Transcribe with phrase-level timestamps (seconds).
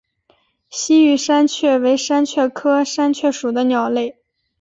[0.67, 4.17] 西域山雀为山雀科山雀属的鸟类。